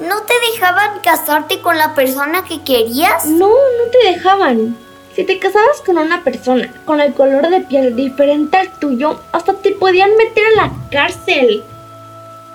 ¿No 0.00 0.22
te 0.22 0.34
dejaban 0.52 1.00
casarte 1.00 1.60
con 1.60 1.78
la 1.78 1.94
persona 1.94 2.44
que 2.44 2.62
querías? 2.62 3.26
No, 3.26 3.48
no 3.48 3.90
te 3.92 4.10
dejaban. 4.10 4.76
Si 5.14 5.24
te 5.24 5.38
casabas 5.38 5.80
con 5.84 5.98
una 5.98 6.24
persona 6.24 6.72
con 6.86 7.00
el 7.00 7.12
color 7.12 7.48
de 7.50 7.60
piel 7.60 7.94
diferente 7.94 8.56
al 8.56 8.72
tuyo, 8.78 9.20
hasta 9.30 9.52
te 9.52 9.72
podían 9.72 10.16
meter 10.16 10.44
a 10.46 10.62
la 10.62 10.72
cárcel. 10.90 11.62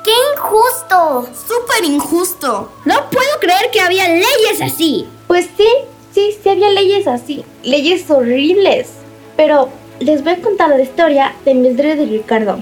¡Qué 0.04 0.12
injusto! 0.34 1.28
¡Súper 1.48 1.84
injusto! 1.86 2.72
No 2.86 3.10
puedo 3.10 3.40
creer 3.40 3.70
que 3.72 3.82
había 3.82 4.08
leyes 4.08 4.62
así. 4.62 5.08
Pues 5.28 5.50
sí, 5.56 5.68
sí, 6.12 6.36
sí 6.42 6.50
había 6.50 6.70
leyes 6.70 7.08
así, 7.08 7.44
leyes 7.64 8.10
horribles. 8.10 8.90
Pero 9.36 9.70
les 10.00 10.24
voy 10.24 10.34
a 10.34 10.42
contar 10.42 10.70
la 10.70 10.82
historia 10.82 11.34
de 11.46 11.54
Mildred 11.54 12.00
y 12.00 12.06
Ricardo. 12.06 12.60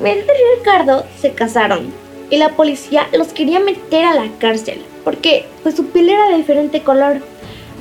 Mildred 0.00 0.24
y 0.24 0.58
Ricardo 0.58 1.04
se 1.20 1.32
casaron 1.32 1.92
y 2.30 2.36
la 2.36 2.50
policía 2.50 3.08
los 3.12 3.28
quería 3.28 3.60
meter 3.60 4.04
a 4.04 4.14
la 4.14 4.28
cárcel 4.38 4.82
porque 5.04 5.46
pues 5.62 5.74
su 5.74 5.86
piel 5.86 6.10
era 6.10 6.28
de 6.28 6.36
diferente 6.36 6.82
color. 6.82 7.18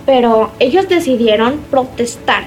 Pero 0.06 0.52
ellos 0.60 0.90
decidieron 0.90 1.60
protestar 1.70 2.44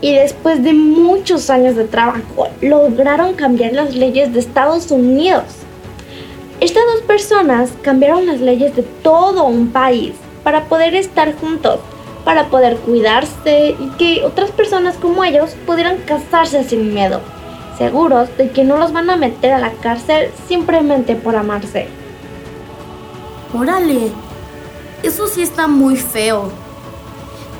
y 0.00 0.14
después 0.14 0.62
de 0.62 0.74
muchos 0.74 1.48
años 1.50 1.74
de 1.76 1.84
trabajo 1.84 2.48
lograron 2.60 3.34
cambiar 3.34 3.72
las 3.72 3.94
leyes 3.94 4.32
de 4.32 4.40
Estados 4.40 4.90
Unidos. 4.90 5.44
Estas 6.60 6.84
dos 6.92 7.02
personas 7.02 7.70
cambiaron 7.82 8.26
las 8.26 8.40
leyes 8.40 8.76
de 8.76 8.82
todo 8.82 9.44
un 9.44 9.68
país 9.68 10.12
para 10.42 10.64
poder 10.64 10.94
estar 10.94 11.34
juntos, 11.36 11.80
para 12.24 12.48
poder 12.48 12.76
cuidarse 12.78 13.76
y 13.78 13.88
que 13.98 14.24
otras 14.24 14.50
personas 14.50 14.96
como 14.96 15.24
ellos 15.24 15.56
pudieran 15.66 15.98
casarse 15.98 16.64
sin 16.64 16.92
miedo, 16.92 17.20
seguros 17.76 18.28
de 18.36 18.50
que 18.50 18.64
no 18.64 18.76
los 18.76 18.92
van 18.92 19.10
a 19.10 19.16
meter 19.16 19.52
a 19.52 19.58
la 19.58 19.72
cárcel 19.72 20.30
simplemente 20.46 21.16
por 21.16 21.36
amarse. 21.36 21.88
Órale, 23.54 24.12
eso 25.02 25.26
sí 25.26 25.42
está 25.42 25.68
muy 25.68 25.96
feo. 25.96 26.50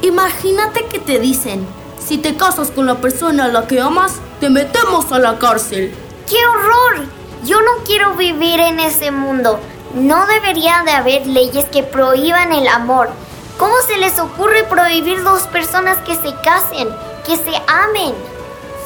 Imagínate 0.02 0.84
que 0.86 0.98
te 0.98 1.18
dicen, 1.18 1.66
si 1.98 2.18
te 2.18 2.36
casas 2.36 2.70
con 2.70 2.86
la 2.86 2.96
persona 2.96 3.46
a 3.46 3.48
la 3.48 3.66
que 3.66 3.80
amas, 3.80 4.20
te 4.40 4.50
metemos 4.50 5.10
a 5.12 5.18
la 5.18 5.38
cárcel. 5.38 5.92
¡Qué 6.28 6.36
horror! 6.46 7.06
Yo 7.44 7.60
no 7.60 7.84
quiero 7.86 8.14
vivir 8.14 8.60
en 8.60 8.80
ese 8.80 9.10
mundo. 9.10 9.58
No 9.94 10.26
debería 10.26 10.82
de 10.84 10.92
haber 10.92 11.26
leyes 11.26 11.64
que 11.66 11.82
prohíban 11.82 12.52
el 12.52 12.68
amor. 12.68 13.10
¿Cómo 13.58 13.74
se 13.86 13.96
les 13.96 14.18
ocurre 14.18 14.64
prohibir 14.64 15.22
dos 15.24 15.42
personas 15.42 15.96
que 15.98 16.14
se 16.14 16.34
casen, 16.44 16.88
que 17.26 17.36
se 17.36 17.56
amen? 17.66 18.14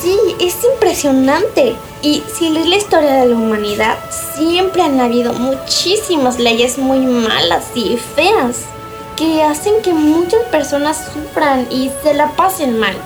Sí, 0.00 0.18
es 0.40 0.56
impresionante. 0.64 1.76
Y 2.02 2.22
si 2.32 2.50
lees 2.50 2.66
la 2.66 2.76
historia 2.76 3.12
de 3.14 3.26
la 3.26 3.34
humanidad, 3.36 3.98
siempre 4.34 4.82
han 4.82 5.00
habido 5.00 5.32
muchísimas 5.32 6.38
leyes 6.38 6.78
muy 6.78 7.00
malas 7.00 7.66
y 7.74 7.96
feas 7.96 8.62
que 9.16 9.42
hacen 9.42 9.82
que 9.82 9.92
muchas 9.92 10.42
personas 10.50 11.10
sufran 11.12 11.66
y 11.70 11.90
se 12.02 12.14
la 12.14 12.28
pasen 12.30 12.78
mal. 12.78 12.96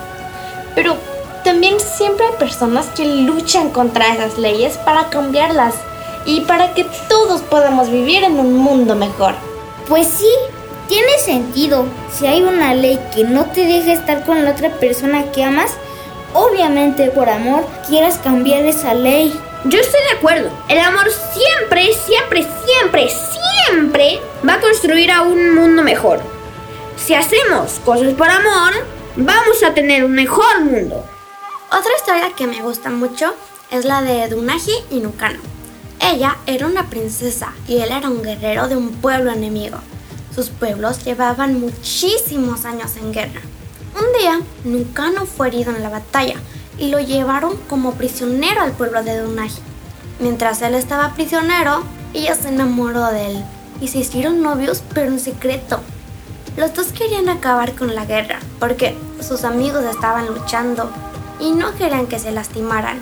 Pero 0.75 0.97
también 1.45 1.81
siempre 1.81 2.27
hay 2.27 2.33
personas 2.39 2.87
que 2.97 3.05
luchan 3.05 3.71
contra 3.71 4.15
esas 4.15 4.39
leyes 4.39 4.79
para 4.79 5.11
cambiarlas 5.11 5.75
y 6.27 6.41
para 6.43 6.75
que 6.75 6.85
todos 7.09 7.41
podamos 7.43 7.91
vivir 7.91 8.25
en 8.25 8.39
un 8.39 8.55
mundo 8.55 8.95
mejor. 8.97 9.35
Pues 9.89 10.09
sí, 10.09 10.29
tiene 10.89 11.19
sentido. 11.19 11.87
Si 12.13 12.27
hay 12.27 12.43
una 12.43 12.75
ley 12.75 13.01
que 13.15 13.25
no 13.25 13.47
te 13.47 13.65
deja 13.65 13.93
estar 13.93 14.25
con 14.25 14.45
la 14.45 14.51
otra 14.51 14.71
persona 14.79 15.31
que 15.33 15.45
amas, 15.45 15.73
obviamente 16.35 17.11
por 17.11 17.31
amor 17.31 17.65
quieras 17.89 18.19
cambiar 18.19 18.65
esa 18.67 18.93
ley. 18.93 19.33
Yo 19.65 19.79
estoy 19.79 20.01
de 20.11 20.19
acuerdo. 20.19 20.51
El 20.69 20.79
amor 20.81 21.07
siempre, 21.33 21.93
siempre, 21.95 22.47
siempre, 22.67 23.09
siempre 23.69 24.21
va 24.47 24.55
a 24.55 24.61
construir 24.61 25.11
a 25.11 25.23
un 25.23 25.55
mundo 25.55 25.83
mejor. 25.83 26.21
Si 26.97 27.15
hacemos 27.15 27.81
cosas 27.85 28.15
por 28.15 28.29
amor, 28.29 28.73
vamos 29.17 29.63
a 29.63 29.75
tener 29.75 30.05
un 30.05 30.13
mejor 30.13 30.61
mundo. 30.61 31.05
Otra 31.69 31.91
historia 31.97 32.31
que 32.37 32.47
me 32.47 32.63
gusta 32.63 32.91
mucho 32.91 33.35
es 33.71 33.85
la 33.85 34.03
de 34.03 34.29
Dunaji 34.29 34.73
y 34.91 35.01
Nukano. 35.01 35.56
Ella 36.01 36.37
era 36.47 36.67
una 36.67 36.89
princesa 36.89 37.53
y 37.67 37.79
él 37.79 37.91
era 37.91 38.09
un 38.09 38.23
guerrero 38.23 38.69
de 38.69 38.77
un 38.77 38.91
pueblo 38.91 39.33
enemigo. 39.33 39.79
Sus 40.35 40.51
pueblos 40.51 41.05
llevaban 41.05 41.61
muchísimos 41.61 42.65
años 42.65 42.97
en 42.97 43.13
guerra. 43.13 43.41
Un 43.99 44.21
día, 44.21 44.41
Nukano 44.65 45.25
fue 45.25 45.49
herido 45.49 45.75
en 45.75 45.83
la 45.83 45.89
batalla 45.89 46.37
y 46.79 46.89
lo 46.89 47.01
llevaron 47.01 47.57
como 47.69 47.95
prisionero 47.95 48.61
al 48.61 48.73
pueblo 48.73 49.03
de 49.03 49.19
Dunaji. 49.19 49.61
Mientras 50.21 50.61
él 50.63 50.75
estaba 50.75 51.15
prisionero, 51.15 51.83
ella 52.13 52.35
se 52.35 52.49
enamoró 52.49 53.07
de 53.07 53.27
él 53.27 53.45
y 53.81 53.89
se 53.89 53.99
hicieron 53.99 54.43
novios 54.43 54.83
pero 54.95 55.11
en 55.11 55.21
secreto. 55.21 55.81
Los 56.57 56.75
dos 56.75 56.89
querían 56.89 57.29
acabar 57.29 57.75
con 57.75 57.95
la 57.95 58.07
guerra 58.07 58.39
porque 58.59 58.97
sus 59.21 59.45
amigos 59.45 59.85
estaban 59.85 60.27
luchando 60.27 60.91
y 61.41 61.53
no 61.53 61.75
querían 61.75 62.07
que 62.07 62.19
se 62.19 62.33
lastimaran, 62.33 63.01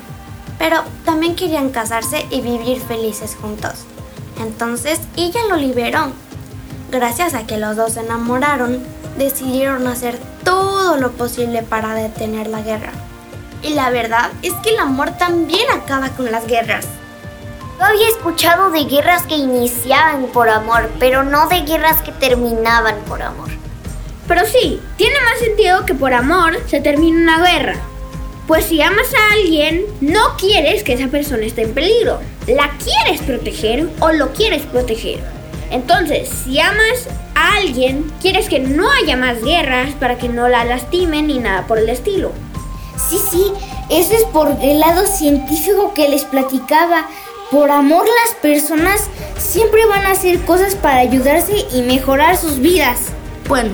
pero 0.57 0.83
también 1.03 1.35
querían 1.35 1.69
casarse 1.69 2.25
y 2.29 2.41
vivir 2.41 2.79
felices 2.81 3.37
juntos. 3.39 3.85
Entonces 4.39 4.99
ella 5.15 5.41
lo 5.49 5.55
liberó. 5.57 6.11
Gracias 6.91 7.33
a 7.33 7.45
que 7.45 7.57
los 7.57 7.75
dos 7.75 7.93
se 7.93 8.01
enamoraron, 8.01 8.83
decidieron 9.17 9.87
hacer 9.87 10.19
todo 10.43 10.97
lo 10.97 11.11
posible 11.11 11.63
para 11.63 11.93
detener 11.93 12.47
la 12.47 12.61
guerra. 12.61 12.91
Y 13.63 13.73
la 13.73 13.89
verdad 13.89 14.29
es 14.43 14.53
que 14.55 14.69
el 14.69 14.79
amor 14.79 15.11
también 15.17 15.65
acaba 15.71 16.09
con 16.09 16.31
las 16.31 16.45
guerras. 16.45 16.85
Yo 17.79 17.85
había 17.85 18.07
escuchado 18.07 18.71
de 18.71 18.85
guerras 18.85 19.23
que 19.23 19.35
iniciaban 19.35 20.27
por 20.27 20.49
amor, 20.49 20.89
pero 20.99 21.23
no 21.23 21.47
de 21.47 21.61
guerras 21.61 22.01
que 22.01 22.11
terminaban 22.11 22.95
por 23.07 23.21
amor. 23.21 23.49
Pero 24.27 24.45
sí, 24.45 24.81
tiene 24.97 25.15
más 25.21 25.39
sentido 25.39 25.85
que 25.85 25.93
por 25.93 26.13
amor 26.13 26.57
se 26.67 26.79
termine 26.79 27.21
una 27.21 27.39
guerra. 27.39 27.75
Pues 28.47 28.65
si 28.65 28.79
amas 28.79 29.07
a 29.13 29.33
alguien, 29.33 29.85
no 30.01 30.37
quieres 30.37 30.83
que 30.83 30.93
esa 30.93 31.07
persona 31.07 31.45
esté 31.45 31.63
en 31.63 31.73
peligro. 31.73 32.19
La 32.45 32.71
quieres 32.77 33.21
proteger 33.21 33.89
o 33.99 34.11
lo 34.11 34.33
quieres 34.33 34.61
proteger. 34.63 35.19
Entonces, 35.71 36.29
si 36.29 36.59
amas 36.59 37.07
a 37.33 37.55
alguien, 37.55 38.11
quieres 38.21 38.47
que 38.47 38.59
no 38.59 38.87
haya 38.91 39.17
más 39.17 39.41
guerras 39.43 39.95
para 39.99 40.19
que 40.19 40.29
no 40.29 40.47
la 40.47 40.63
lastimen 40.63 41.25
ni 41.25 41.39
nada 41.39 41.65
por 41.65 41.79
el 41.79 41.89
estilo. 41.89 42.31
Sí, 43.09 43.19
sí, 43.31 43.51
eso 43.89 44.13
es 44.13 44.23
por 44.25 44.55
el 44.61 44.79
lado 44.79 45.07
científico 45.07 45.93
que 45.95 46.07
les 46.07 46.23
platicaba. 46.23 47.07
Por 47.49 47.71
amor 47.71 48.05
las 48.05 48.35
personas 48.35 49.05
siempre 49.37 49.85
van 49.87 50.05
a 50.05 50.11
hacer 50.11 50.39
cosas 50.41 50.75
para 50.75 50.99
ayudarse 50.99 51.65
y 51.73 51.81
mejorar 51.81 52.37
sus 52.37 52.59
vidas. 52.59 53.07
Bueno, 53.47 53.71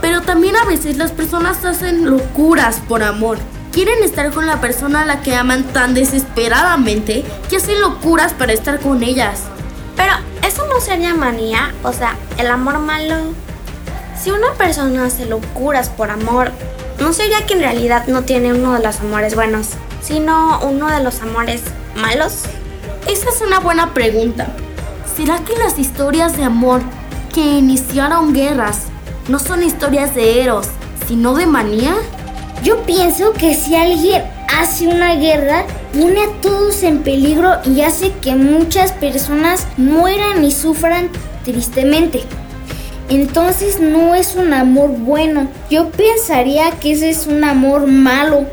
pero 0.00 0.22
también 0.22 0.54
a 0.56 0.64
veces 0.64 0.96
las 0.96 1.10
personas 1.10 1.64
hacen 1.64 2.08
locuras 2.08 2.80
por 2.88 3.02
amor. 3.02 3.38
Quieren 3.76 4.02
estar 4.02 4.32
con 4.32 4.46
la 4.46 4.62
persona 4.62 5.02
a 5.02 5.04
la 5.04 5.20
que 5.20 5.36
aman 5.36 5.62
tan 5.62 5.92
desesperadamente 5.92 7.26
que 7.50 7.58
hacen 7.58 7.78
locuras 7.82 8.32
para 8.32 8.54
estar 8.54 8.80
con 8.80 9.02
ellas. 9.02 9.42
Pero 9.96 10.14
eso 10.42 10.66
no 10.66 10.80
sería 10.80 11.12
manía, 11.12 11.74
o 11.82 11.92
sea, 11.92 12.16
el 12.38 12.46
amor 12.46 12.78
malo. 12.78 13.16
Si 14.18 14.30
una 14.30 14.50
persona 14.54 15.04
hace 15.04 15.26
locuras 15.26 15.90
por 15.90 16.10
amor, 16.10 16.52
¿no 17.00 17.12
sería 17.12 17.44
que 17.44 17.52
en 17.52 17.60
realidad 17.60 18.06
no 18.06 18.22
tiene 18.22 18.54
uno 18.54 18.72
de 18.72 18.82
los 18.82 18.98
amores 19.00 19.34
buenos, 19.34 19.72
sino 20.00 20.58
uno 20.60 20.88
de 20.88 21.04
los 21.04 21.20
amores 21.20 21.60
malos? 21.96 22.44
Esa 23.06 23.28
es 23.28 23.42
una 23.42 23.60
buena 23.60 23.92
pregunta. 23.92 24.46
¿Será 25.14 25.40
que 25.40 25.54
las 25.54 25.78
historias 25.78 26.34
de 26.38 26.44
amor 26.44 26.80
que 27.34 27.42
iniciaron 27.42 28.32
guerras 28.32 28.84
no 29.28 29.38
son 29.38 29.62
historias 29.62 30.14
de 30.14 30.42
Eros, 30.42 30.66
sino 31.06 31.34
de 31.34 31.44
manía? 31.44 31.94
Yo 32.62 32.82
pienso 32.82 33.32
que 33.32 33.54
si 33.54 33.76
alguien 33.76 34.24
hace 34.56 34.88
una 34.88 35.14
guerra, 35.14 35.64
pone 35.92 36.24
a 36.24 36.40
todos 36.40 36.82
en 36.82 37.02
peligro 37.02 37.58
y 37.64 37.82
hace 37.82 38.12
que 38.12 38.34
muchas 38.34 38.92
personas 38.92 39.66
mueran 39.76 40.44
y 40.44 40.50
sufran 40.50 41.10
tristemente. 41.44 42.24
Entonces 43.08 43.80
no 43.80 44.14
es 44.14 44.34
un 44.34 44.52
amor 44.52 44.90
bueno. 44.90 45.48
Yo 45.70 45.90
pensaría 45.90 46.72
que 46.72 46.92
ese 46.92 47.10
es 47.10 47.26
un 47.26 47.44
amor 47.44 47.86
malo. 47.86 48.46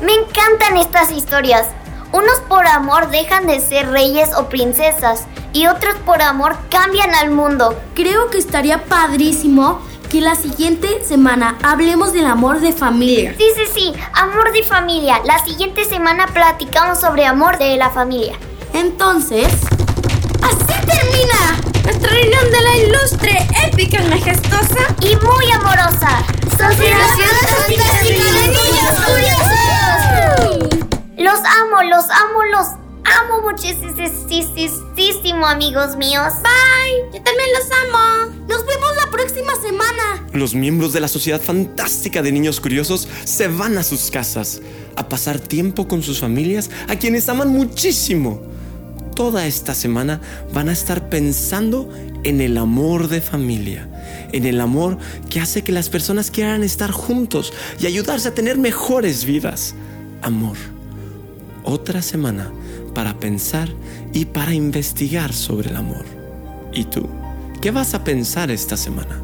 Me 0.00 0.12
encantan 0.14 0.78
estas 0.78 1.12
historias. 1.12 1.66
Unos 2.12 2.40
por 2.48 2.66
amor 2.66 3.10
dejan 3.10 3.46
de 3.46 3.60
ser 3.60 3.88
reyes 3.88 4.30
o 4.36 4.48
princesas 4.48 5.24
y 5.52 5.66
otros 5.66 5.94
por 6.06 6.22
amor 6.22 6.56
cambian 6.70 7.14
al 7.14 7.30
mundo. 7.30 7.78
Creo 7.94 8.30
que 8.30 8.38
estaría 8.38 8.84
padrísimo 8.84 9.80
que 10.12 10.20
la 10.20 10.34
siguiente 10.34 11.02
semana 11.02 11.56
hablemos 11.62 12.12
del 12.12 12.26
amor 12.26 12.60
de 12.60 12.74
familia. 12.74 13.34
Sí, 13.38 13.46
sí, 13.56 13.62
sí, 13.72 13.94
amor 14.12 14.52
de 14.52 14.62
familia. 14.62 15.22
La 15.24 15.42
siguiente 15.42 15.86
semana 15.86 16.26
platicamos 16.26 17.00
sobre 17.00 17.24
amor 17.24 17.56
de 17.56 17.78
la 17.78 17.88
familia. 17.88 18.38
Entonces, 18.74 19.48
así 20.42 20.86
termina 20.86 21.56
nuestra 21.82 22.10
reunión 22.10 22.44
de 22.50 22.60
la 22.60 22.76
ilustre, 22.76 23.38
épica, 23.66 24.02
majestuosa 24.10 24.94
y 25.00 25.16
muy 25.16 25.50
amorosa 25.50 26.22
Sociedad 26.50 27.08
Fantástica 27.46 28.32
de 28.32 28.48
Niños 28.48 28.94
Curiosos. 29.06 29.58
Los 31.16 31.38
amo, 31.38 31.82
los 31.88 32.04
amo, 32.10 32.44
los 32.50 32.66
amo 33.04 33.40
muchísimo, 33.48 33.82
amigos 35.46 35.96
míos. 35.96 36.32
Bye, 36.42 37.10
yo 37.12 37.22
también 37.22 37.48
los 37.58 37.68
amo. 37.84 38.32
Nos 38.48 38.64
vemos 38.66 38.91
próxima 39.12 39.52
semana. 39.62 40.26
Los 40.32 40.54
miembros 40.54 40.92
de 40.92 41.00
la 41.00 41.06
Sociedad 41.06 41.40
Fantástica 41.40 42.22
de 42.22 42.32
Niños 42.32 42.60
Curiosos 42.60 43.06
se 43.24 43.46
van 43.46 43.78
a 43.78 43.84
sus 43.84 44.10
casas 44.10 44.60
a 44.96 45.08
pasar 45.08 45.38
tiempo 45.38 45.86
con 45.86 46.02
sus 46.02 46.18
familias, 46.18 46.70
a 46.88 46.96
quienes 46.96 47.28
aman 47.28 47.48
muchísimo. 47.48 48.50
toda 49.14 49.46
esta 49.46 49.74
semana 49.74 50.22
van 50.54 50.70
a 50.70 50.72
estar 50.72 51.10
pensando 51.10 51.90
en 52.24 52.40
el 52.40 52.56
amor 52.56 53.08
de 53.08 53.20
familia, 53.20 53.86
en 54.32 54.46
el 54.46 54.58
amor 54.58 54.96
que 55.28 55.38
hace 55.38 55.62
que 55.62 55.70
las 55.70 55.90
personas 55.90 56.30
quieran 56.30 56.64
estar 56.64 56.90
juntos 56.90 57.52
y 57.78 57.86
ayudarse 57.86 58.28
a 58.28 58.34
tener 58.34 58.56
mejores 58.56 59.26
vidas. 59.26 59.74
Amor. 60.22 60.56
Otra 61.62 62.00
semana 62.00 62.50
para 62.94 63.20
pensar 63.20 63.68
y 64.14 64.24
para 64.24 64.54
investigar 64.54 65.34
sobre 65.34 65.68
el 65.68 65.76
amor. 65.76 66.06
¿Y 66.72 66.84
tú? 66.84 67.06
¿Qué 67.62 67.70
vas 67.70 67.94
a 67.94 68.02
pensar 68.02 68.50
esta 68.50 68.76
semana? 68.76 69.22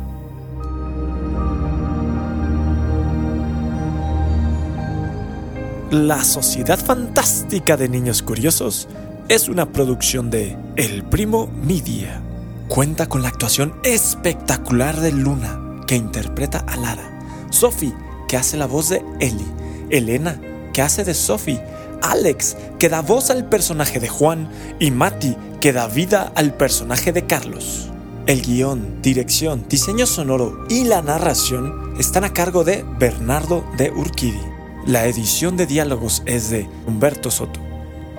La 5.91 6.23
Sociedad 6.23 6.79
Fantástica 6.79 7.77
de 7.77 7.89
Niños 7.89 8.23
Curiosos 8.23 8.87
es 9.29 9.49
una 9.49 9.73
producción 9.73 10.31
de 10.31 10.57
El 10.77 11.03
Primo 11.03 11.49
Media. 11.49 12.23
Cuenta 12.69 13.09
con 13.09 13.23
la 13.23 13.29
actuación 13.29 13.75
espectacular 13.83 15.01
de 15.01 15.11
Luna, 15.11 15.83
que 15.89 15.97
interpreta 15.97 16.59
a 16.61 16.77
Lara, 16.77 17.19
Sophie, 17.51 17.93
que 18.29 18.37
hace 18.37 18.57
la 18.57 18.67
voz 18.67 18.89
de 18.89 19.05
Ellie, 19.19 19.53
Elena, 19.91 20.41
que 20.73 20.83
hace 20.83 21.03
de 21.03 21.15
Sophie, 21.15 21.61
Alex, 22.03 22.57
que 22.79 22.89
da 22.89 23.03
voz 23.03 23.31
al 23.31 23.49
personaje 23.49 23.99
de 23.99 24.09
Juan, 24.09 24.49
y 24.79 24.93
Mati, 24.93 25.37
que 25.61 25.73
da 25.73 25.89
vida 25.89 26.31
al 26.37 26.55
personaje 26.55 27.13
de 27.13 27.27
Carlos. 27.27 27.91
El 28.29 28.43
guion, 28.43 29.01
dirección, 29.01 29.65
diseño 29.71 30.05
sonoro 30.05 30.67
y 30.69 30.85
la 30.85 31.01
narración 31.01 31.95
están 31.99 32.25
a 32.25 32.35
cargo 32.35 32.63
de 32.63 32.85
Bernardo 32.99 33.65
de 33.79 33.91
Urquidi. 33.91 34.43
La 34.85 35.07
edición 35.07 35.57
de 35.57 35.65
diálogos 35.65 36.23
es 36.27 36.51
de 36.51 36.69
Humberto 36.87 37.31
Soto. 37.31 37.59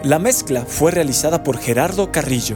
La 0.02 0.18
mezcla 0.18 0.66
fue 0.66 0.90
realizada 0.90 1.44
por 1.44 1.60
Gerardo 1.60 2.12
Carrillo. 2.12 2.56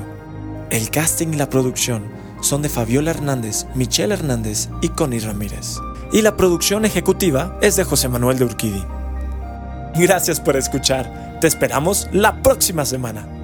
El 0.71 0.89
casting 0.89 1.27
y 1.27 1.35
la 1.35 1.51
producción 1.51 2.05
son 2.41 2.63
de 2.63 2.69
Fabiola 2.69 3.11
Hernández, 3.11 3.67
Michelle 3.75 4.15
Hernández 4.15 4.69
y 4.81 4.89
Connie 4.89 5.19
Ramírez. 5.19 5.77
Y 6.11 6.23
la 6.23 6.35
producción 6.35 6.85
ejecutiva 6.85 7.59
es 7.61 7.75
de 7.75 7.83
José 7.83 8.09
Manuel 8.09 8.39
de 8.39 8.45
Urquidi. 8.45 8.83
Gracias 9.93 10.39
por 10.39 10.57
escuchar. 10.57 11.37
Te 11.39 11.45
esperamos 11.45 12.07
la 12.11 12.41
próxima 12.41 12.83
semana. 12.83 13.42